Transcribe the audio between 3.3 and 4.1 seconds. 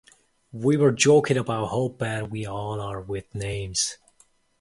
names.